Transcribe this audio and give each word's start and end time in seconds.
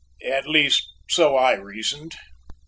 At 0.27 0.47
least 0.49 0.83
so 1.11 1.37
I 1.37 1.53
reasoned. 1.53 2.15